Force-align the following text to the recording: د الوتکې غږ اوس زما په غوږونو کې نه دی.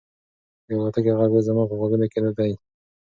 د 0.65 0.67
الوتکې 0.73 1.11
غږ 1.19 1.31
اوس 1.35 1.43
زما 1.47 1.63
په 1.67 1.75
غوږونو 1.79 2.05
کې 2.11 2.19
نه 2.25 2.31
دی. 2.37 2.51